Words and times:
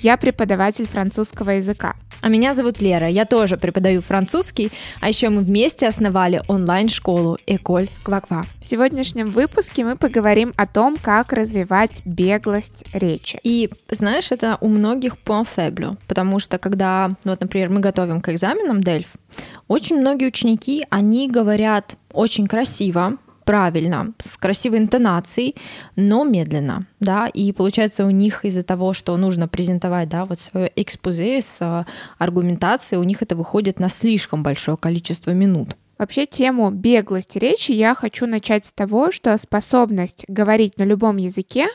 я 0.00 0.16
преподаватель 0.16 0.86
французского 0.86 1.50
языка. 1.50 1.94
А 2.20 2.28
меня 2.28 2.52
зовут 2.52 2.80
Лера, 2.80 3.06
я 3.06 3.24
тоже 3.24 3.56
преподаю 3.56 4.00
французский, 4.00 4.72
а 5.00 5.08
еще 5.08 5.28
мы 5.28 5.42
вместе 5.42 5.86
основали 5.86 6.42
онлайн-школу 6.48 7.38
Эколь 7.46 7.88
Кваква. 8.02 8.44
В 8.58 8.64
сегодняшнем 8.64 9.30
выпуске 9.30 9.84
мы 9.84 9.96
поговорим 9.96 10.52
о 10.56 10.66
том, 10.66 10.96
как 11.00 11.32
развивать 11.32 12.02
беглость 12.04 12.84
речи. 12.92 13.38
И 13.44 13.70
знаешь, 13.90 14.32
это 14.32 14.58
у 14.60 14.68
многих 14.68 15.16
point 15.24 15.46
faible, 15.56 15.96
потому 16.08 16.40
что 16.40 16.58
когда, 16.58 17.08
ну, 17.24 17.32
вот, 17.32 17.40
например, 17.40 17.70
мы 17.70 17.78
готовим 17.78 18.20
к 18.20 18.30
экзаменам 18.30 18.82
Дельф, 18.82 19.06
очень 19.68 20.00
многие 20.00 20.26
ученики, 20.26 20.84
они 20.90 21.30
говорят 21.30 21.96
очень 22.12 22.48
красиво, 22.48 23.18
правильно, 23.48 24.12
с 24.20 24.36
красивой 24.36 24.76
интонацией, 24.76 25.56
но 25.96 26.22
медленно, 26.22 26.86
да, 27.00 27.28
и 27.28 27.50
получается 27.52 28.04
у 28.04 28.10
них 28.10 28.44
из-за 28.44 28.62
того, 28.62 28.92
что 28.92 29.16
нужно 29.16 29.48
презентовать, 29.48 30.10
да, 30.10 30.26
вот 30.26 30.38
свое 30.38 30.70
экспозе 30.76 31.40
с 31.40 31.62
э, 31.62 31.86
аргументацией, 32.18 33.00
у 33.00 33.04
них 33.04 33.22
это 33.22 33.36
выходит 33.36 33.80
на 33.80 33.88
слишком 33.88 34.42
большое 34.42 34.76
количество 34.76 35.30
минут. 35.30 35.78
Вообще 35.96 36.26
тему 36.26 36.70
беглости 36.70 37.38
речи 37.38 37.72
я 37.72 37.94
хочу 37.94 38.26
начать 38.26 38.66
с 38.66 38.72
того, 38.74 39.10
что 39.10 39.38
способность 39.38 40.26
говорить 40.28 40.76
на 40.76 40.82
любом 40.82 41.16
языке 41.16 41.68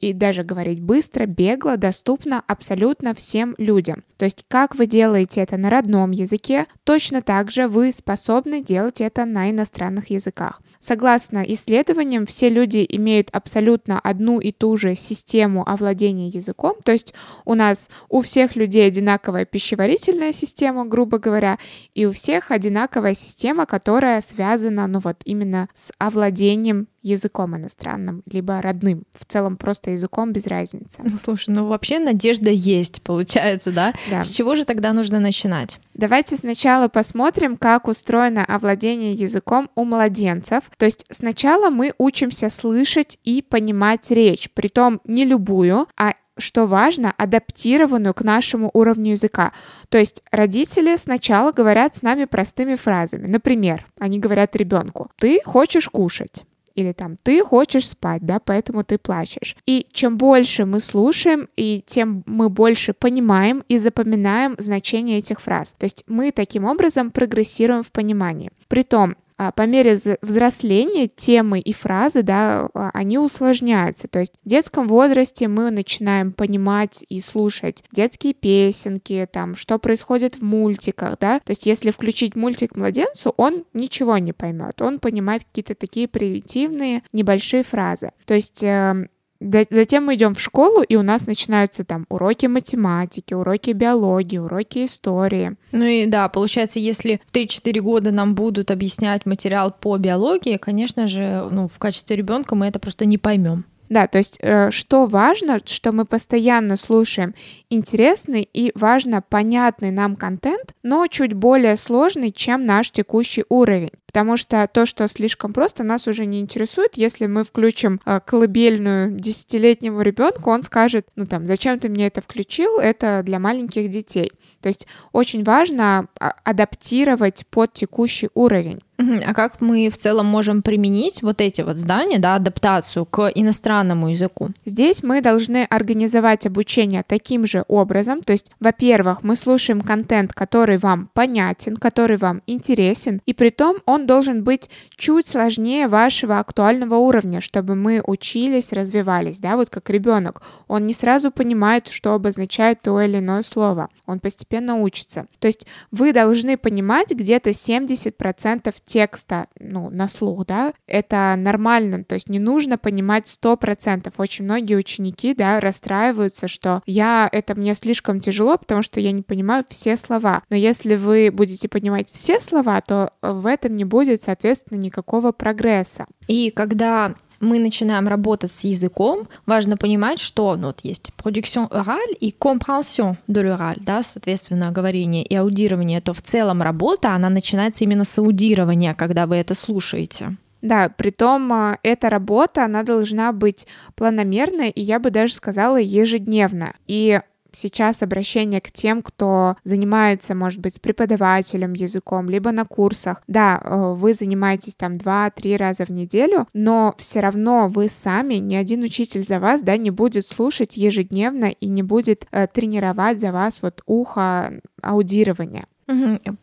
и 0.00 0.12
даже 0.12 0.44
говорить 0.44 0.80
быстро, 0.80 1.26
бегло, 1.26 1.76
доступно 1.76 2.44
абсолютно 2.46 3.14
всем 3.14 3.56
людям. 3.58 4.04
То 4.16 4.26
есть 4.26 4.44
как 4.46 4.76
вы 4.76 4.86
делаете 4.86 5.40
это 5.40 5.56
на 5.56 5.70
родном 5.70 6.12
языке, 6.12 6.66
точно 6.84 7.20
так 7.20 7.50
же 7.50 7.66
вы 7.66 7.90
способны 7.90 8.62
делать 8.62 9.00
это 9.00 9.24
на 9.24 9.50
иностранных 9.50 10.10
языках. 10.10 10.60
Согласно 10.80 11.44
исследованиям, 11.46 12.24
все 12.24 12.48
люди 12.48 12.86
имеют 12.88 13.28
абсолютно 13.32 14.00
одну 14.00 14.40
и 14.40 14.50
ту 14.50 14.78
же 14.78 14.94
систему 14.94 15.68
овладения 15.68 16.28
языком, 16.28 16.74
то 16.82 16.92
есть 16.92 17.12
у 17.44 17.52
нас 17.52 17.90
у 18.08 18.22
всех 18.22 18.56
людей 18.56 18.86
одинаковая 18.86 19.44
пищеварительная 19.44 20.32
система, 20.32 20.86
грубо 20.86 21.18
говоря, 21.18 21.58
и 21.94 22.06
у 22.06 22.12
всех 22.12 22.50
одинаковая 22.50 23.14
система, 23.14 23.66
которая 23.66 24.22
связана, 24.22 24.86
ну 24.86 25.00
вот 25.00 25.18
именно 25.26 25.68
с 25.74 25.92
овладением 25.98 26.88
языком 27.02 27.56
иностранным, 27.56 28.22
либо 28.26 28.60
родным. 28.60 29.04
В 29.16 29.24
целом 29.24 29.56
просто 29.56 29.90
языком 29.90 30.32
без 30.32 30.46
разницы. 30.46 31.02
Ну, 31.04 31.18
слушай, 31.18 31.50
ну 31.50 31.66
вообще 31.66 31.98
надежда 31.98 32.50
есть, 32.50 33.02
получается, 33.02 33.70
да? 33.70 33.94
да? 34.10 34.22
С 34.22 34.30
чего 34.30 34.54
же 34.54 34.64
тогда 34.64 34.92
нужно 34.92 35.20
начинать? 35.20 35.78
Давайте 35.94 36.36
сначала 36.36 36.88
посмотрим, 36.88 37.56
как 37.56 37.88
устроено 37.88 38.44
овладение 38.44 39.12
языком 39.12 39.70
у 39.74 39.84
младенцев. 39.84 40.64
То 40.76 40.86
есть 40.86 41.06
сначала 41.10 41.70
мы 41.70 41.92
учимся 41.98 42.50
слышать 42.50 43.18
и 43.24 43.42
понимать 43.42 44.10
речь, 44.10 44.50
притом 44.50 45.00
не 45.04 45.24
любую, 45.24 45.86
а 45.96 46.14
что 46.38 46.66
важно, 46.66 47.12
адаптированную 47.16 48.14
к 48.14 48.22
нашему 48.22 48.70
уровню 48.72 49.12
языка. 49.12 49.52
То 49.88 49.98
есть 49.98 50.22
родители 50.30 50.96
сначала 50.96 51.52
говорят 51.52 51.96
с 51.96 52.02
нами 52.02 52.24
простыми 52.24 52.76
фразами. 52.76 53.26
Например, 53.26 53.86
они 53.98 54.18
говорят 54.18 54.56
ребенку, 54.56 55.10
ты 55.18 55.40
хочешь 55.44 55.88
кушать 55.88 56.44
или 56.74 56.92
там 56.92 57.16
ты 57.22 57.42
хочешь 57.42 57.88
спать, 57.88 58.24
да, 58.24 58.40
поэтому 58.40 58.84
ты 58.84 58.98
плачешь. 58.98 59.56
И 59.66 59.86
чем 59.92 60.16
больше 60.16 60.64
мы 60.64 60.80
слушаем, 60.80 61.48
и 61.56 61.82
тем 61.86 62.22
мы 62.26 62.48
больше 62.48 62.92
понимаем 62.92 63.64
и 63.68 63.78
запоминаем 63.78 64.54
значение 64.58 65.18
этих 65.18 65.40
фраз. 65.40 65.74
То 65.78 65.84
есть 65.84 66.04
мы 66.06 66.32
таким 66.32 66.64
образом 66.64 67.10
прогрессируем 67.10 67.82
в 67.82 67.92
понимании. 67.92 68.50
Притом, 68.68 69.16
по 69.52 69.62
мере 69.66 69.98
взросления 70.22 71.08
темы 71.08 71.60
и 71.60 71.72
фразы, 71.72 72.22
да, 72.22 72.68
а, 72.74 72.90
они 72.92 73.18
усложняются. 73.18 74.08
То 74.08 74.20
есть 74.20 74.34
в 74.44 74.48
детском 74.48 74.86
возрасте 74.86 75.48
мы 75.48 75.70
начинаем 75.70 76.32
понимать 76.32 77.04
и 77.08 77.20
слушать 77.20 77.82
детские 77.92 78.34
песенки, 78.34 79.26
там, 79.32 79.56
что 79.56 79.78
происходит 79.78 80.36
в 80.36 80.42
мультиках, 80.42 81.18
да. 81.18 81.40
То 81.40 81.50
есть 81.50 81.66
если 81.66 81.90
включить 81.90 82.36
мультик 82.36 82.76
младенцу, 82.76 83.32
он 83.36 83.64
ничего 83.72 84.18
не 84.18 84.32
поймет, 84.32 84.82
он 84.82 84.98
понимает 84.98 85.44
какие-то 85.44 85.74
такие 85.74 86.08
примитивные 86.08 87.02
небольшие 87.12 87.62
фразы. 87.62 88.10
То 88.26 88.34
есть 88.34 88.62
эм, 88.62 89.08
Затем 89.40 90.04
мы 90.04 90.16
идем 90.16 90.34
в 90.34 90.40
школу, 90.40 90.82
и 90.82 90.96
у 90.96 91.02
нас 91.02 91.26
начинаются 91.26 91.82
там 91.82 92.04
уроки 92.10 92.46
математики, 92.46 93.32
уроки 93.32 93.70
биологии, 93.70 94.36
уроки 94.36 94.84
истории. 94.84 95.56
Ну 95.72 95.86
и 95.86 96.06
да, 96.06 96.28
получается, 96.28 96.78
если 96.78 97.20
в 97.26 97.34
3-4 97.34 97.80
года 97.80 98.10
нам 98.10 98.34
будут 98.34 98.70
объяснять 98.70 99.24
материал 99.24 99.70
по 99.70 99.96
биологии, 99.96 100.58
конечно 100.58 101.06
же, 101.06 101.48
ну, 101.50 101.68
в 101.68 101.78
качестве 101.78 102.16
ребенка 102.16 102.54
мы 102.54 102.66
это 102.66 102.78
просто 102.78 103.06
не 103.06 103.16
поймем. 103.16 103.64
Да, 103.90 104.06
то 104.06 104.18
есть 104.18 104.38
э, 104.40 104.70
что 104.70 105.06
важно, 105.06 105.58
что 105.64 105.90
мы 105.90 106.04
постоянно 106.04 106.76
слушаем 106.76 107.34
интересный 107.70 108.48
и 108.52 108.70
важно 108.76 109.20
понятный 109.20 109.90
нам 109.90 110.14
контент, 110.14 110.74
но 110.84 111.08
чуть 111.08 111.32
более 111.32 111.76
сложный, 111.76 112.30
чем 112.30 112.64
наш 112.64 112.92
текущий 112.92 113.44
уровень. 113.48 113.90
Потому 114.12 114.36
что 114.36 114.68
то, 114.72 114.86
что 114.86 115.06
слишком 115.08 115.52
просто, 115.52 115.84
нас 115.84 116.06
уже 116.06 116.26
не 116.26 116.40
интересует. 116.40 116.96
Если 116.96 117.26
мы 117.26 117.44
включим 117.44 118.00
э, 118.04 118.20
колыбельную 118.24 119.10
десятилетнему 119.12 120.02
ребенку, 120.02 120.50
он 120.50 120.62
скажет, 120.62 121.06
ну 121.16 121.26
там, 121.26 121.46
зачем 121.46 121.78
ты 121.78 121.88
мне 121.88 122.06
это 122.06 122.20
включил, 122.20 122.78
это 122.78 123.22
для 123.24 123.38
маленьких 123.38 123.88
детей. 123.90 124.32
То 124.60 124.68
есть 124.68 124.86
очень 125.12 125.42
важно 125.42 126.06
а, 126.18 126.34
адаптировать 126.44 127.44
под 127.50 127.72
текущий 127.72 128.28
уровень. 128.34 128.80
А 129.26 129.32
как 129.32 129.60
мы 129.60 129.88
в 129.88 129.96
целом 129.96 130.26
можем 130.26 130.62
применить 130.62 131.22
вот 131.22 131.40
эти 131.40 131.62
вот 131.62 131.78
здания, 131.78 132.18
да, 132.18 132.34
адаптацию 132.34 133.06
к 133.06 133.30
иностранному 133.34 134.10
языку? 134.10 134.50
Здесь 134.66 135.02
мы 135.02 135.22
должны 135.22 135.64
организовать 135.64 136.46
обучение 136.46 137.02
таким 137.06 137.46
же 137.46 137.64
образом. 137.68 138.20
То 138.20 138.32
есть, 138.32 138.52
во-первых, 138.60 139.22
мы 139.22 139.36
слушаем 139.36 139.80
контент, 139.80 140.34
который 140.34 140.76
вам 140.76 141.08
понятен, 141.14 141.76
который 141.76 142.18
вам 142.18 142.42
интересен, 142.46 143.22
и 143.24 143.32
при 143.32 143.48
том 143.48 143.78
он 143.86 143.99
должен 144.06 144.42
быть 144.44 144.70
чуть 144.96 145.26
сложнее 145.26 145.88
вашего 145.88 146.38
актуального 146.38 146.96
уровня, 146.96 147.40
чтобы 147.40 147.74
мы 147.74 148.02
учились, 148.06 148.72
развивались, 148.72 149.40
да, 149.40 149.56
вот 149.56 149.70
как 149.70 149.90
ребенок. 149.90 150.42
Он 150.68 150.86
не 150.86 150.92
сразу 150.92 151.30
понимает, 151.30 151.88
что 151.88 152.14
обозначает 152.14 152.82
то 152.82 153.00
или 153.00 153.18
иное 153.18 153.42
слово. 153.42 153.88
Он 154.06 154.20
постепенно 154.20 154.76
учится. 154.76 155.26
То 155.38 155.46
есть 155.46 155.66
вы 155.90 156.12
должны 156.12 156.56
понимать 156.56 157.10
где-то 157.10 157.50
70% 157.50 158.74
текста, 158.84 159.46
ну, 159.58 159.90
на 159.90 160.08
слух, 160.08 160.46
да, 160.46 160.72
это 160.86 161.34
нормально, 161.36 162.04
то 162.04 162.14
есть 162.14 162.28
не 162.28 162.38
нужно 162.38 162.78
понимать 162.78 163.28
сто 163.28 163.56
процентов. 163.56 164.14
Очень 164.18 164.44
многие 164.44 164.74
ученики, 164.74 165.34
да, 165.34 165.60
расстраиваются, 165.60 166.48
что 166.48 166.82
я, 166.86 167.28
это 167.30 167.54
мне 167.54 167.74
слишком 167.74 168.20
тяжело, 168.20 168.58
потому 168.58 168.82
что 168.82 169.00
я 169.00 169.12
не 169.12 169.22
понимаю 169.22 169.64
все 169.68 169.96
слова. 169.96 170.42
Но 170.50 170.56
если 170.56 170.96
вы 170.96 171.30
будете 171.32 171.68
понимать 171.68 172.10
все 172.10 172.40
слова, 172.40 172.80
то 172.80 173.12
в 173.22 173.46
этом 173.46 173.76
не 173.76 173.84
будет, 173.90 174.22
соответственно, 174.22 174.78
никакого 174.78 175.32
прогресса. 175.32 176.06
И 176.28 176.50
когда 176.50 177.14
мы 177.40 177.58
начинаем 177.58 178.06
работать 178.06 178.52
с 178.52 178.64
языком, 178.64 179.26
важно 179.46 179.76
понимать, 179.76 180.20
что 180.20 180.56
ну, 180.56 180.68
вот 180.68 180.80
есть 180.82 181.10
production 181.16 181.68
orale 181.70 182.14
и 182.20 182.34
compréhension 182.38 183.16
de 183.28 183.42
l'oral, 183.42 183.76
да, 183.80 184.02
соответственно, 184.02 184.70
говорение 184.70 185.24
и 185.24 185.34
аудирование, 185.34 186.00
то 186.00 186.12
в 186.12 186.22
целом 186.22 186.62
работа, 186.62 187.14
она 187.14 187.30
начинается 187.30 187.84
именно 187.84 188.04
с 188.04 188.18
аудирования, 188.18 188.94
когда 188.94 189.26
вы 189.26 189.36
это 189.36 189.54
слушаете. 189.54 190.36
Да, 190.62 190.90
притом 190.90 191.50
а, 191.52 191.78
эта 191.82 192.10
работа, 192.10 192.66
она 192.66 192.82
должна 192.82 193.32
быть 193.32 193.66
планомерная 193.94 194.68
и 194.68 194.82
я 194.82 194.98
бы 194.98 195.10
даже 195.10 195.32
сказала 195.32 195.78
ежедневная. 195.78 196.74
И 196.86 197.20
сейчас 197.54 198.02
обращение 198.02 198.60
к 198.60 198.70
тем, 198.70 199.02
кто 199.02 199.56
занимается, 199.64 200.34
может 200.34 200.60
быть, 200.60 200.76
с 200.76 200.78
преподавателем 200.78 201.72
языком, 201.72 202.28
либо 202.28 202.52
на 202.52 202.64
курсах. 202.64 203.22
Да, 203.26 203.60
э, 203.62 203.94
вы 203.94 204.14
занимаетесь 204.14 204.74
там 204.74 204.92
2-3 204.92 205.56
раза 205.56 205.84
в 205.84 205.90
неделю, 205.90 206.46
но 206.52 206.94
все 206.98 207.20
равно 207.20 207.68
вы 207.68 207.88
сами, 207.88 208.34
ни 208.34 208.54
один 208.54 208.82
учитель 208.82 209.24
за 209.24 209.38
вас, 209.40 209.62
да, 209.62 209.76
не 209.76 209.90
будет 209.90 210.26
слушать 210.26 210.76
ежедневно 210.76 211.46
и 211.46 211.68
не 211.68 211.82
будет 211.82 212.26
э, 212.30 212.46
тренировать 212.46 213.20
за 213.20 213.32
вас 213.32 213.62
вот 213.62 213.82
ухо 213.86 214.60
аудирования. 214.82 215.64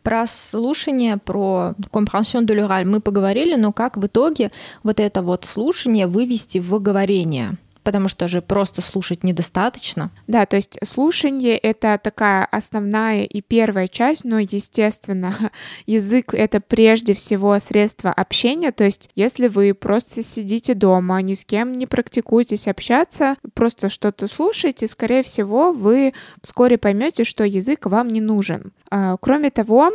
Про 0.02 0.26
слушание, 0.26 1.16
про 1.16 1.74
компренсион 1.90 2.44
de 2.44 2.54
l'oral 2.54 2.84
мы 2.84 3.00
поговорили, 3.00 3.54
но 3.54 3.72
как 3.72 3.96
в 3.96 4.06
итоге 4.06 4.50
вот 4.82 5.00
это 5.00 5.22
вот 5.22 5.46
слушание 5.46 6.06
вывести 6.06 6.58
в 6.58 6.78
говорение? 6.80 7.56
Потому 7.88 8.08
что 8.08 8.28
же 8.28 8.42
просто 8.42 8.82
слушать 8.82 9.24
недостаточно. 9.24 10.10
Да, 10.26 10.44
то 10.44 10.56
есть 10.56 10.78
слушание— 10.84 11.56
это 11.70 11.98
такая 12.04 12.44
основная 12.44 13.22
и 13.22 13.40
первая 13.40 13.88
часть, 13.88 14.24
но, 14.24 14.40
естественно, 14.40 15.34
язык— 15.86 16.34
это 16.34 16.60
прежде 16.60 17.14
всего 17.14 17.58
средство 17.60 18.12
общения, 18.12 18.72
то 18.72 18.84
есть 18.84 19.08
если 19.14 19.48
вы 19.48 19.72
просто 19.72 20.22
сидите 20.22 20.74
дома, 20.74 21.22
ни 21.22 21.32
с 21.32 21.46
кем 21.46 21.72
не 21.72 21.86
практикуетесь 21.86 22.68
общаться, 22.68 23.36
просто 23.54 23.88
что-то 23.88 24.26
слушаете, 24.26 24.86
скорее 24.86 25.22
всего, 25.22 25.72
вы 25.72 26.12
вскоре 26.42 26.76
поймете, 26.76 27.24
что 27.24 27.42
язык 27.42 27.86
вам 27.86 28.08
не 28.08 28.20
нужен. 28.20 28.74
А, 28.90 29.16
кроме 29.16 29.48
того, 29.48 29.92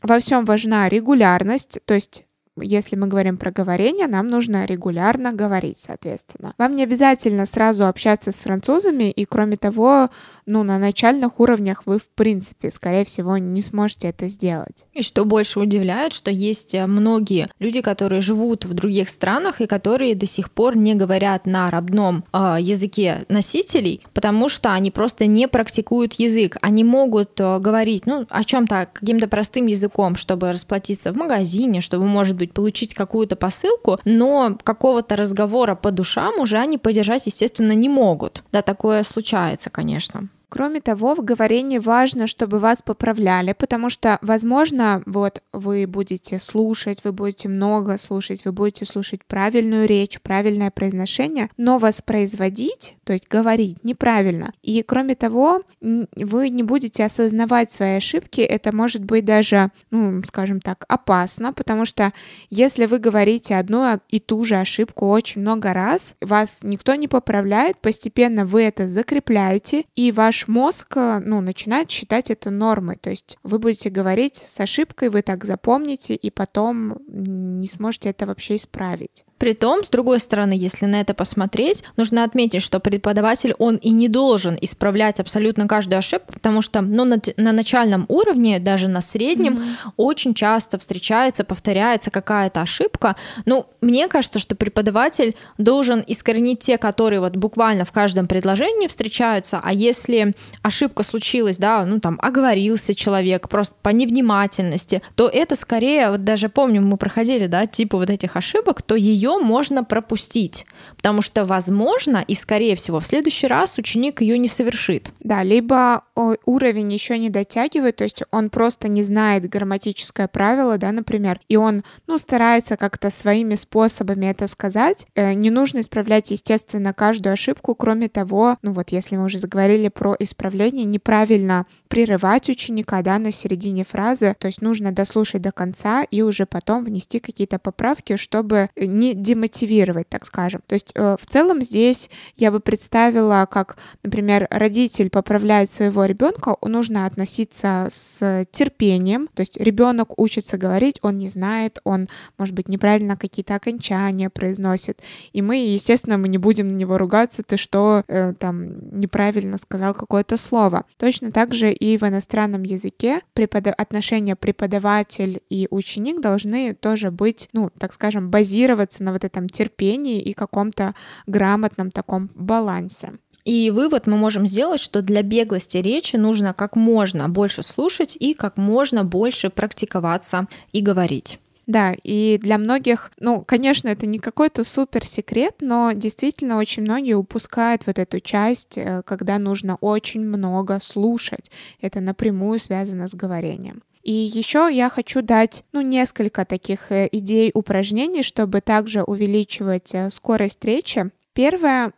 во 0.00 0.20
всем 0.20 0.46
важна 0.46 0.88
регулярность, 0.88 1.80
то 1.84 1.92
есть 1.92 2.24
если 2.60 2.96
мы 2.96 3.06
говорим 3.06 3.36
про 3.36 3.50
говорение, 3.50 4.06
нам 4.06 4.28
нужно 4.28 4.64
регулярно 4.64 5.32
говорить, 5.32 5.78
соответственно. 5.80 6.54
Вам 6.58 6.76
не 6.76 6.82
обязательно 6.82 7.46
сразу 7.46 7.86
общаться 7.86 8.32
с 8.32 8.36
французами, 8.36 9.10
и 9.10 9.24
кроме 9.24 9.56
того, 9.56 10.10
ну, 10.46 10.62
на 10.62 10.78
начальных 10.78 11.40
уровнях 11.40 11.82
вы, 11.86 11.98
в 11.98 12.08
принципе, 12.08 12.70
скорее 12.70 13.04
всего, 13.04 13.36
не 13.36 13.62
сможете 13.62 14.08
это 14.08 14.28
сделать. 14.28 14.86
И 14.92 15.02
что 15.02 15.24
больше 15.24 15.60
удивляет, 15.60 16.12
что 16.12 16.30
есть 16.30 16.74
э, 16.74 16.86
многие 16.86 17.48
люди, 17.58 17.80
которые 17.80 18.20
живут 18.20 18.64
в 18.64 18.72
других 18.74 19.08
странах 19.08 19.60
и 19.60 19.66
которые 19.66 20.14
до 20.14 20.26
сих 20.26 20.50
пор 20.50 20.76
не 20.76 20.94
говорят 20.94 21.46
на 21.46 21.70
родном 21.70 22.24
э, 22.32 22.56
языке 22.60 23.24
носителей, 23.28 24.02
потому 24.14 24.48
что 24.48 24.72
они 24.72 24.90
просто 24.90 25.26
не 25.26 25.48
практикуют 25.48 26.14
язык. 26.14 26.56
Они 26.62 26.84
могут 26.84 27.40
э, 27.40 27.58
говорить, 27.58 28.06
ну, 28.06 28.26
о 28.28 28.44
чем-то 28.44 28.88
каким-то 28.92 29.28
простым 29.28 29.66
языком, 29.66 30.16
чтобы 30.16 30.52
расплатиться 30.52 31.12
в 31.12 31.16
магазине, 31.16 31.80
чтобы, 31.80 32.06
может 32.06 32.36
быть, 32.36 32.45
получить 32.52 32.94
какую-то 32.94 33.36
посылку, 33.36 33.98
но 34.04 34.58
какого-то 34.62 35.16
разговора 35.16 35.74
по 35.74 35.90
душам 35.90 36.40
уже 36.40 36.58
они 36.58 36.78
поддержать, 36.78 37.26
естественно, 37.26 37.72
не 37.72 37.88
могут. 37.88 38.42
Да, 38.52 38.62
такое 38.62 39.02
случается, 39.02 39.70
конечно. 39.70 40.28
Кроме 40.48 40.80
того, 40.80 41.16
в 41.16 41.24
говорении 41.24 41.78
важно, 41.78 42.28
чтобы 42.28 42.60
вас 42.60 42.80
поправляли, 42.80 43.52
потому 43.52 43.90
что, 43.90 44.18
возможно, 44.22 45.02
вот 45.04 45.42
вы 45.52 45.86
будете 45.88 46.38
слушать, 46.38 47.00
вы 47.02 47.12
будете 47.12 47.48
много 47.48 47.98
слушать, 47.98 48.44
вы 48.44 48.52
будете 48.52 48.84
слушать 48.84 49.24
правильную 49.24 49.88
речь, 49.88 50.20
правильное 50.20 50.70
произношение, 50.70 51.50
но 51.56 51.78
воспроизводить, 51.78 52.96
то 53.02 53.12
есть 53.12 53.28
говорить 53.28 53.82
неправильно. 53.82 54.52
И 54.62 54.82
кроме 54.82 55.16
того, 55.16 55.62
вы 55.80 56.50
не 56.50 56.62
будете 56.62 57.04
осознавать 57.04 57.72
свои 57.72 57.96
ошибки, 57.96 58.40
это 58.40 58.74
может 58.74 59.04
быть 59.04 59.24
даже, 59.24 59.72
ну, 59.90 60.22
скажем 60.28 60.60
так, 60.60 60.84
опасно, 60.88 61.52
потому 61.52 61.84
что 61.84 62.12
если 62.50 62.86
вы 62.86 62.98
говорите 62.98 63.56
одну 63.56 63.98
и 64.08 64.20
ту 64.20 64.44
же 64.44 64.56
ошибку 64.56 65.08
очень 65.08 65.40
много 65.40 65.72
раз, 65.72 66.14
вас 66.20 66.60
никто 66.62 66.94
не 66.94 67.08
поправляет, 67.08 67.78
постепенно 67.78 68.44
вы 68.46 68.62
это 68.62 68.86
закрепляете, 68.86 69.84
и 69.96 70.12
ваш 70.12 70.35
ваш 70.36 70.48
мозг 70.48 70.96
э, 70.96 71.20
ну, 71.24 71.40
начинает 71.40 71.90
считать 71.90 72.30
это 72.30 72.50
нормой. 72.50 72.96
То 72.96 73.10
есть 73.10 73.38
вы 73.42 73.58
будете 73.58 73.90
говорить 73.90 74.44
с 74.48 74.60
ошибкой, 74.60 75.08
вы 75.08 75.22
так 75.22 75.44
запомните, 75.44 76.14
и 76.14 76.30
потом 76.30 76.98
не 77.08 77.66
сможете 77.66 78.10
это 78.10 78.26
вообще 78.26 78.56
исправить. 78.56 79.24
Притом, 79.38 79.84
с 79.84 79.88
другой 79.90 80.18
стороны, 80.20 80.54
если 80.56 80.86
на 80.86 81.00
это 81.00 81.12
посмотреть, 81.12 81.84
нужно 81.96 82.24
отметить, 82.24 82.62
что 82.62 82.80
преподаватель, 82.80 83.54
он 83.58 83.76
и 83.76 83.90
не 83.90 84.08
должен 84.08 84.56
исправлять 84.60 85.20
абсолютно 85.20 85.68
каждую 85.68 85.98
ошибку, 85.98 86.32
потому 86.32 86.62
что 86.62 86.80
ну, 86.80 87.04
на, 87.04 87.20
на 87.36 87.52
начальном 87.52 88.06
уровне, 88.08 88.58
даже 88.58 88.88
на 88.88 89.02
среднем, 89.02 89.58
mm-hmm. 89.58 89.90
очень 89.98 90.34
часто 90.34 90.78
встречается, 90.78 91.44
повторяется 91.44 92.10
какая-то 92.10 92.62
ошибка. 92.62 93.16
Ну, 93.44 93.66
мне 93.82 94.08
кажется, 94.08 94.38
что 94.38 94.54
преподаватель 94.54 95.36
должен 95.58 96.02
искоренить 96.06 96.60
те, 96.60 96.78
которые 96.78 97.20
вот 97.20 97.36
буквально 97.36 97.84
в 97.84 97.92
каждом 97.92 98.26
предложении 98.26 98.86
встречаются, 98.86 99.60
а 99.62 99.72
если 99.72 100.32
ошибка 100.62 101.02
случилась, 101.02 101.58
да, 101.58 101.84
ну 101.84 102.00
там 102.00 102.18
оговорился 102.22 102.94
человек 102.94 103.48
просто 103.48 103.76
по 103.82 103.90
невнимательности, 103.90 105.02
то 105.14 105.28
это 105.28 105.56
скорее, 105.56 106.10
вот 106.10 106.24
даже 106.24 106.48
помню, 106.48 106.80
мы 106.80 106.96
проходили, 106.96 107.46
да, 107.46 107.66
типа 107.66 107.98
вот 107.98 108.08
этих 108.08 108.36
ошибок, 108.36 108.82
то 108.82 108.94
ее 108.94 109.25
ее 109.26 109.38
можно 109.38 109.84
пропустить, 109.84 110.66
потому 110.96 111.22
что, 111.22 111.44
возможно, 111.44 112.24
и 112.26 112.34
скорее 112.34 112.76
всего, 112.76 113.00
в 113.00 113.06
следующий 113.06 113.46
раз 113.46 113.78
ученик 113.78 114.20
ее 114.20 114.38
не 114.38 114.48
совершит. 114.48 115.10
Да, 115.20 115.42
либо 115.42 116.04
уровень 116.44 116.92
еще 116.92 117.18
не 117.18 117.30
дотягивает, 117.30 117.96
то 117.96 118.04
есть 118.04 118.22
он 118.30 118.50
просто 118.50 118.88
не 118.88 119.02
знает 119.02 119.48
грамматическое 119.48 120.28
правило, 120.28 120.78
да, 120.78 120.92
например, 120.92 121.40
и 121.48 121.56
он, 121.56 121.84
ну, 122.06 122.18
старается 122.18 122.76
как-то 122.76 123.10
своими 123.10 123.54
способами 123.54 124.26
это 124.26 124.46
сказать. 124.46 125.06
Э, 125.14 125.34
не 125.34 125.50
нужно 125.50 125.80
исправлять, 125.80 126.30
естественно, 126.30 126.92
каждую 126.92 127.32
ошибку, 127.32 127.74
кроме 127.74 128.08
того, 128.08 128.56
ну 128.62 128.72
вот, 128.72 128.90
если 128.90 129.16
мы 129.16 129.24
уже 129.24 129.38
заговорили 129.38 129.88
про 129.88 130.16
исправление, 130.18 130.84
неправильно 130.84 131.66
прерывать 131.88 132.48
ученика, 132.48 133.02
да, 133.02 133.18
на 133.18 133.32
середине 133.32 133.84
фразы, 133.84 134.34
то 134.38 134.46
есть 134.46 134.62
нужно 134.62 134.92
дослушать 134.92 135.42
до 135.42 135.52
конца 135.52 136.02
и 136.02 136.22
уже 136.22 136.46
потом 136.46 136.84
внести 136.84 137.18
какие-то 137.18 137.58
поправки, 137.58 138.16
чтобы 138.16 138.70
не 138.76 139.15
демотивировать, 139.22 140.08
так 140.08 140.24
скажем. 140.24 140.62
То 140.66 140.74
есть 140.74 140.92
э, 140.94 141.16
в 141.18 141.26
целом 141.26 141.62
здесь 141.62 142.10
я 142.36 142.50
бы 142.50 142.60
представила, 142.60 143.46
как, 143.50 143.76
например, 144.02 144.46
родитель 144.50 145.10
поправляет 145.10 145.70
своего 145.70 146.04
ребенка, 146.04 146.56
нужно 146.62 147.06
относиться 147.06 147.88
с 147.90 148.44
терпением. 148.50 149.28
То 149.34 149.40
есть 149.40 149.56
ребенок 149.58 150.18
учится 150.18 150.58
говорить, 150.58 150.98
он 151.02 151.18
не 151.18 151.28
знает, 151.28 151.78
он, 151.84 152.08
может 152.38 152.54
быть, 152.54 152.68
неправильно 152.68 153.16
какие-то 153.16 153.54
окончания 153.54 154.30
произносит. 154.30 155.00
И 155.32 155.42
мы, 155.42 155.56
естественно, 155.56 156.18
мы 156.18 156.28
не 156.28 156.38
будем 156.38 156.68
на 156.68 156.74
него 156.74 156.98
ругаться, 156.98 157.42
ты 157.42 157.56
что, 157.56 158.04
э, 158.06 158.34
там, 158.38 158.98
неправильно 158.98 159.58
сказал 159.58 159.94
какое-то 159.94 160.36
слово. 160.36 160.84
Точно 160.98 161.32
так 161.32 161.54
же 161.54 161.72
и 161.72 161.96
в 161.96 162.02
иностранном 162.02 162.62
языке 162.62 163.20
преподав... 163.32 163.74
отношения 163.78 164.36
преподаватель 164.36 165.40
и 165.48 165.68
ученик 165.70 166.20
должны 166.20 166.74
тоже 166.74 167.10
быть, 167.10 167.48
ну, 167.52 167.70
так 167.78 167.92
скажем, 167.92 168.30
базироваться 168.30 169.02
на 169.06 169.12
вот 169.12 169.24
этом 169.24 169.48
терпении 169.48 170.20
и 170.20 170.34
каком-то 170.34 170.94
грамотном 171.26 171.90
таком 171.90 172.30
балансе. 172.34 173.12
И 173.44 173.70
вывод 173.70 174.08
мы 174.08 174.16
можем 174.16 174.46
сделать, 174.46 174.80
что 174.80 175.02
для 175.02 175.22
беглости 175.22 175.76
речи 175.78 176.16
нужно 176.16 176.52
как 176.52 176.74
можно 176.74 177.28
больше 177.28 177.62
слушать 177.62 178.16
и 178.18 178.34
как 178.34 178.56
можно 178.56 179.04
больше 179.04 179.50
практиковаться 179.50 180.48
и 180.72 180.80
говорить. 180.80 181.38
Да, 181.66 181.94
и 182.04 182.38
для 182.40 182.58
многих, 182.58 183.10
ну, 183.18 183.44
конечно, 183.44 183.88
это 183.88 184.06
не 184.06 184.20
какой-то 184.20 184.62
супер 184.62 185.04
секрет, 185.04 185.56
но 185.60 185.92
действительно 185.92 186.58
очень 186.58 186.82
многие 186.82 187.14
упускают 187.14 187.86
вот 187.86 187.98
эту 187.98 188.20
часть, 188.20 188.78
э, 188.78 189.02
когда 189.04 189.38
нужно 189.38 189.76
очень 189.80 190.20
много 190.20 190.78
слушать. 190.80 191.50
Это 191.80 192.00
напрямую 192.00 192.60
связано 192.60 193.08
с 193.08 193.14
говорением. 193.14 193.82
И 194.04 194.12
еще 194.12 194.68
я 194.72 194.88
хочу 194.88 195.20
дать 195.22 195.64
ну, 195.72 195.80
несколько 195.80 196.44
таких 196.44 196.92
э, 196.92 197.08
идей 197.10 197.50
упражнений, 197.52 198.22
чтобы 198.22 198.60
также 198.60 199.02
увеличивать 199.02 199.92
э, 199.92 200.10
скорость 200.10 200.64
речи. 200.64 201.10
Первое 201.32 201.92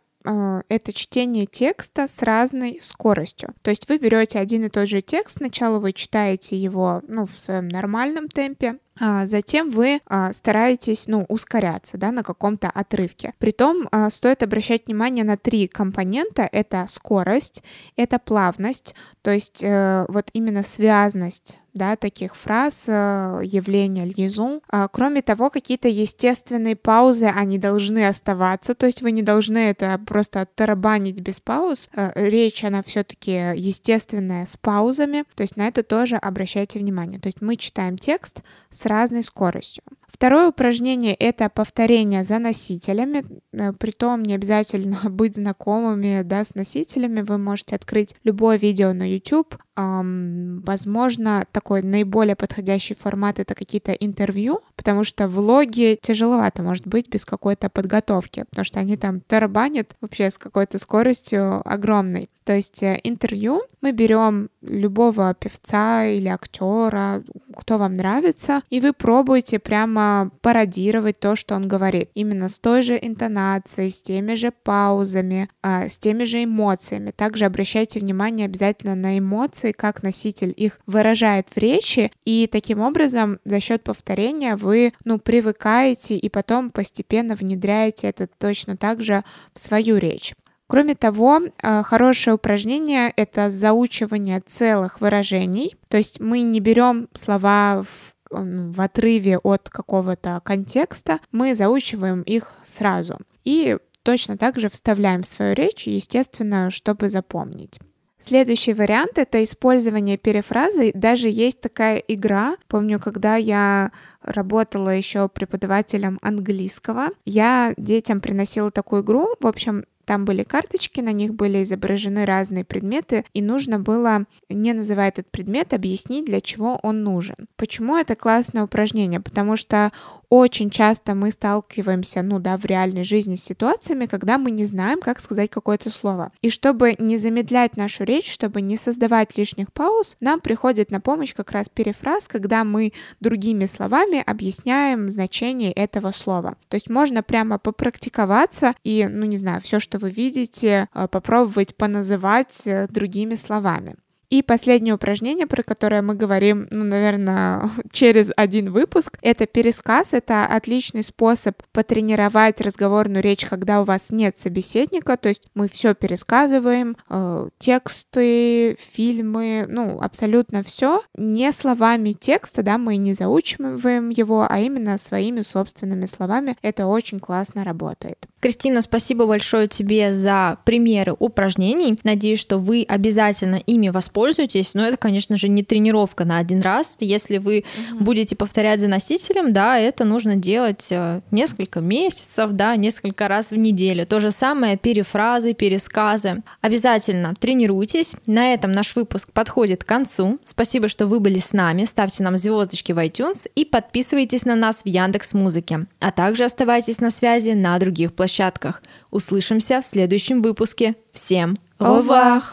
это 0.67 0.91
чтение 0.91 1.45
текста 1.45 2.05
с 2.05 2.21
разной 2.21 2.79
скоростью. 2.81 3.55
То 3.61 3.69
есть 3.69 3.87
вы 3.87 3.97
берете 3.97 4.37
один 4.37 4.65
и 4.65 4.69
тот 4.69 4.89
же 4.89 5.01
текст, 5.01 5.37
сначала 5.37 5.79
вы 5.79 5.93
читаете 5.93 6.57
его 6.57 7.01
ну, 7.07 7.25
в 7.25 7.31
своем 7.31 7.69
нормальном 7.69 8.27
темпе, 8.27 8.79
затем 9.25 9.69
вы 9.69 10.01
а, 10.05 10.33
стараетесь, 10.33 11.07
ну, 11.07 11.25
ускоряться, 11.29 11.97
да, 11.97 12.11
на 12.11 12.23
каком-то 12.23 12.69
отрывке. 12.69 13.33
Притом 13.37 13.87
а, 13.91 14.09
стоит 14.09 14.43
обращать 14.43 14.87
внимание 14.87 15.23
на 15.23 15.37
три 15.37 15.67
компонента. 15.67 16.47
Это 16.51 16.85
скорость, 16.89 17.63
это 17.95 18.19
плавность, 18.19 18.95
то 19.21 19.31
есть 19.31 19.63
э, 19.63 20.05
вот 20.07 20.29
именно 20.33 20.63
связность 20.63 21.57
да, 21.73 21.95
таких 21.95 22.35
фраз, 22.35 22.85
э, 22.87 23.41
явления 23.43 24.05
liaison. 24.05 24.61
Кроме 24.91 25.21
того, 25.21 25.49
какие-то 25.49 25.87
естественные 25.87 26.75
паузы, 26.75 27.25
они 27.25 27.57
должны 27.57 28.07
оставаться, 28.07 28.75
то 28.75 28.85
есть 28.85 29.01
вы 29.01 29.11
не 29.11 29.21
должны 29.21 29.57
это 29.57 29.99
просто 30.05 30.47
тарабанить 30.55 31.21
без 31.21 31.39
пауз. 31.39 31.89
Э, 31.93 32.11
речь, 32.15 32.63
она 32.63 32.81
все-таки 32.83 33.53
естественная 33.55 34.45
с 34.45 34.57
паузами, 34.57 35.23
то 35.35 35.41
есть 35.41 35.57
на 35.57 35.67
это 35.67 35.83
тоже 35.83 36.15
обращайте 36.15 36.79
внимание. 36.79 37.19
То 37.19 37.27
есть 37.27 37.41
мы 37.41 37.55
читаем 37.55 37.97
текст 37.97 38.41
с 38.69 38.85
разной 38.89 39.23
скоростью. 39.23 39.83
Второе 40.19 40.49
упражнение— 40.49 41.13
это 41.19 41.47
повторение 41.49 42.23
за 42.23 42.39
носителями. 42.39 43.23
Э, 43.53 43.71
притом 43.71 44.23
не 44.23 44.33
обязательно 44.33 44.97
быть 45.09 45.35
знакомыми 45.35 46.23
да, 46.23 46.43
с 46.43 46.55
носителями. 46.55 47.21
Вы 47.21 47.37
можете 47.37 47.75
открыть 47.75 48.15
любое 48.23 48.57
видео 48.57 48.91
на 48.91 49.09
YouTube, 49.09 49.55
эм, 49.77 50.61
возможно, 50.65 51.45
такой 51.51 51.83
наиболее 51.83 52.35
подходящий 52.35 52.95
формат 52.95 53.39
это 53.39 53.55
какие-то 53.55 53.93
интервью, 53.93 54.59
потому 54.75 55.03
что 55.03 55.27
влоги 55.27 55.97
тяжеловато 56.01 56.63
может 56.63 56.85
быть 56.85 57.07
без 57.07 57.23
какой-то 57.23 57.69
подготовки, 57.69 58.45
потому 58.49 58.65
что 58.65 58.79
они 58.79 58.97
там 58.97 59.21
тарабанят 59.21 59.95
вообще 60.01 60.29
с 60.29 60.37
какой-то 60.37 60.79
скоростью 60.79 61.61
огромной. 61.63 62.29
То 62.49 62.55
есть 62.55 62.81
э, 62.81 62.99
интервью 63.03 63.61
мы 63.79 63.91
берем 63.91 64.49
любого 64.63 65.35
певца 65.35 66.07
или 66.07 66.29
актера, 66.29 67.23
кто 67.55 67.77
вам 67.77 67.93
нравится, 67.93 68.63
и 68.71 68.79
вы 68.79 68.91
пробуете 68.91 69.59
прямо 69.59 70.31
пародировать 70.41 71.19
то, 71.19 71.35
что 71.35 71.53
он 71.53 71.67
говорит. 71.67 72.09
Именно 72.15 72.49
с 72.49 72.57
той 72.57 72.81
же 72.81 72.97
интонацией, 72.99 73.91
с 73.91 74.01
теми 74.01 74.33
же 74.33 74.51
паузами, 74.51 75.47
а, 75.61 75.89
с 75.89 75.99
теми 75.99 76.23
же 76.23 76.43
эмоциями. 76.43 77.11
Также 77.11 77.45
обращайте 77.45 77.99
внимание 77.99 78.45
обязательно 78.45 78.95
на 78.95 79.19
эмоции, 79.19 79.71
как 79.71 80.01
носитель 80.01 80.51
их 80.57 80.79
выражает 80.87 81.49
в 81.49 81.57
речи, 81.59 82.11
и 82.25 82.49
таким 82.51 82.79
образом 82.79 83.37
за 83.45 83.59
счет 83.59 83.83
повторения 83.83 84.55
вы 84.55 84.93
ну, 85.05 85.19
привыкаете 85.19 86.17
и 86.17 86.29
потом 86.29 86.71
постепенно 86.71 87.35
внедряете 87.35 88.07
это 88.07 88.25
точно 88.25 88.75
так 88.75 89.03
же 89.03 89.23
в 89.53 89.59
свою 89.59 89.97
речь. 89.97 90.33
Кроме 90.69 90.93
того, 90.93 91.41
э, 91.41 91.81
хорошее 91.81 92.35
упражнение— 92.35 93.11
это 93.15 93.49
заучивание 93.49 94.39
целых 94.45 95.01
выражений. 95.01 95.75
То 95.87 95.97
есть 95.97 96.19
мы 96.19 96.41
не 96.41 96.59
берем 96.59 97.09
слова 97.13 97.81
в 97.83 98.13
в 98.31 98.79
отрыве 98.79 99.39
от 99.39 99.71
какого-то 99.71 100.39
контекста, 100.45 101.19
мы 101.31 101.55
заучиваем 101.55 102.21
их 102.21 102.53
сразу. 102.63 103.17
И 103.43 103.77
точно 104.03 104.37
так 104.37 104.59
же 104.59 104.69
вставляем 104.69 105.23
в 105.23 105.27
свою 105.27 105.55
речь, 105.55 105.87
естественно, 105.87 106.69
чтобы 106.69 107.09
запомнить. 107.09 107.79
Следующий 108.21 108.73
вариант— 108.73 109.13
это 109.15 109.43
использование 109.43 110.17
перефразы. 110.17 110.91
Даже 110.93 111.27
есть 111.27 111.59
такая 111.59 111.97
игра. 111.97 112.57
Помню, 112.67 112.99
когда 112.99 113.37
я 113.37 113.91
работала 114.21 114.89
еще 114.89 115.27
преподавателем 115.27 116.19
английского, 116.21 117.07
я 117.25 117.73
детям 117.77 118.21
приносила 118.21 118.69
такую 118.69 119.01
игру. 119.01 119.29
В 119.39 119.47
общем, 119.47 119.85
там 120.09 120.25
были 120.25 120.41
карточки, 120.41 121.01
на 121.01 121.11
них 121.11 121.35
были 121.35 121.61
изображены 121.61 122.25
разные 122.25 122.65
предметы, 122.65 123.25
и 123.35 123.43
нужно 123.43 123.77
было, 123.77 124.25
не 124.49 124.73
называя 124.73 125.09
этот 125.09 125.29
предмет, 125.29 125.71
объяснить, 125.71 126.25
для 126.25 126.41
чего 126.41 126.79
он 126.81 127.03
нужен. 127.03 127.35
Почему 127.57 127.95
это 127.95 128.15
классное 128.15 128.63
упражнение? 128.63 129.19
Потому 129.19 129.55
что 129.55 129.91
очень 130.29 130.71
часто 130.71 131.13
мы 131.13 131.29
сталкиваемся, 131.29 132.23
ну 132.23 132.39
да, 132.39 132.57
в 132.57 132.65
реальной 132.65 133.03
жизни 133.03 133.35
с 133.35 133.43
ситуациями, 133.43 134.07
когда 134.07 134.39
мы 134.39 134.49
не 134.49 134.63
знаем, 134.63 134.99
как 134.99 135.19
сказать 135.19 135.51
какое-то 135.51 135.91
слово. 135.91 136.31
И 136.41 136.49
чтобы 136.49 136.95
не 136.97 137.17
замедлять 137.17 137.77
нашу 137.77 138.03
речь, 138.03 138.31
чтобы 138.31 138.61
не 138.61 138.77
создавать 138.77 139.37
лишних 139.37 139.71
пауз, 139.71 140.17
нам 140.19 140.39
приходит 140.39 140.89
на 140.89 140.99
помощь 140.99 141.35
как 141.35 141.51
раз 141.51 141.69
перефраз, 141.69 142.27
когда 142.27 142.63
мы 142.63 142.93
другими 143.19 143.67
словами 143.67 144.23
объясняем 144.25 145.07
значение 145.09 145.71
этого 145.71 146.11
слова. 146.11 146.57
То 146.67 146.75
есть 146.75 146.89
можно 146.89 147.21
прямо 147.21 147.59
попрактиковаться 147.59 148.73
и, 148.83 149.07
ну 149.07 149.25
не 149.25 149.37
знаю, 149.37 149.61
все, 149.61 149.79
что 149.79 149.98
вы 149.99 150.09
видите, 150.09 150.87
э, 150.93 151.07
попробовать 151.07 151.75
поназывать 151.75 152.65
э, 152.65 152.87
другими 152.89 153.35
словами. 153.35 153.95
И 154.29 154.43
последнее 154.43 154.93
упражнение, 154.93 155.47
про 155.47 155.63
которое 155.63 156.03
мы 156.03 156.13
говорим, 156.13 156.67
ну, 156.69 156.83
наверное, 156.83 157.69
через 157.91 158.31
один 158.37 158.71
выпуск, 158.71 159.17
это 159.23 159.47
пересказ. 159.47 160.13
Это 160.13 160.45
отличный 160.45 161.03
способ 161.03 161.61
потренировать 161.71 162.61
разговорную 162.61 163.23
речь, 163.23 163.45
когда 163.45 163.81
у 163.81 163.85
вас 163.85 164.11
нет 164.11 164.37
собеседника. 164.37 165.17
То 165.17 165.29
есть 165.29 165.47
мы 165.55 165.67
все 165.67 165.95
пересказываем, 165.95 166.95
э, 167.09 167.49
тексты, 167.57 168.77
фильмы, 168.79 169.65
ну, 169.67 169.99
абсолютно 169.99 170.61
все. 170.61 171.01
Не 171.15 171.51
словами 171.51 172.11
текста, 172.11 172.61
да, 172.61 172.77
мы 172.77 172.97
не 172.97 173.13
заучиваем 173.13 174.09
его, 174.09 174.45
а 174.47 174.59
именно 174.59 174.99
своими 174.99 175.41
собственными 175.41 176.05
словами. 176.05 176.55
Это 176.61 176.85
очень 176.85 177.19
классно 177.19 177.63
работает. 177.63 178.27
Кристина, 178.39 178.81
спасибо 178.81 179.25
большое 179.25 179.67
тебе 179.67 180.13
за 180.13 180.57
примеры 180.63 181.13
упражнений. 181.19 181.99
Надеюсь, 182.03 182.39
что 182.39 182.57
вы 182.57 182.85
обязательно 182.87 183.55
ими 183.55 183.89
воспользуетесь. 183.89 184.73
Но 184.73 184.87
это, 184.87 184.95
конечно 184.95 185.37
же, 185.37 185.49
не 185.49 185.61
тренировка 185.63 186.23
на 186.23 186.37
один 186.37 186.61
раз. 186.61 186.95
Если 187.01 187.37
вы 187.37 187.65
угу. 187.91 188.05
будете 188.05 188.37
повторять 188.37 188.79
за 188.79 188.87
носителем, 188.87 189.51
да, 189.51 189.77
это 189.77 190.05
нужно 190.05 190.37
делать 190.37 190.87
э, 190.89 191.19
несколько 191.31 191.81
месяцев, 191.81 192.51
да, 192.51 192.77
несколько 192.77 193.27
раз 193.27 193.51
в 193.51 193.57
неделю. 193.57 194.05
То 194.05 194.21
же 194.21 194.31
самое 194.31 194.77
перефразы, 194.77 195.53
пересказы. 195.53 196.41
Обязательно 196.61 197.35
тренируйтесь. 197.35 198.15
На 198.25 198.53
этом 198.53 198.71
наш 198.71 198.95
выпуск 198.95 199.33
подходит 199.33 199.83
к 199.83 199.87
концу. 199.87 200.39
Спасибо, 200.45 200.87
что 200.87 201.07
вы 201.07 201.19
были 201.19 201.39
с 201.39 201.51
нами. 201.51 201.83
Ставьте 201.83 202.23
нам 202.23 202.37
звездочки 202.37 202.93
в 202.93 202.99
iTunes 202.99 203.49
и 203.53 203.65
подписывайтесь 203.65 204.45
на 204.45 204.55
нас 204.55 204.83
в 204.83 204.85
Яндекс 204.85 205.33
Музыке. 205.33 205.87
А 205.99 206.11
также 206.11 206.45
оставайтесь 206.45 207.01
на 207.01 207.09
связи 207.09 207.51
на 207.51 207.77
других 207.79 208.13
площадках 208.13 208.28
площадках. 208.29 208.83
Услышимся 209.11 209.81
в 209.81 209.85
следующем 209.85 210.41
выпуске. 210.41 210.95
Всем 211.11 211.57
au 211.79 212.01
revoir! 212.01 212.43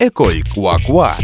Quoi 0.00 0.42
Quoi 0.54 1.14